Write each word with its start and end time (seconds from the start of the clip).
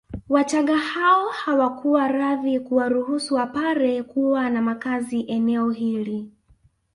Wachagga 0.29 0.77
hao 0.77 1.29
hawakuwa 1.31 2.07
radhi 2.07 2.59
kuwaruhusu 2.59 3.35
Wapare 3.35 4.03
kuwa 4.03 4.49
na 4.49 4.61
makazi 4.61 5.21
eneo 5.21 5.69
hili 5.69 6.31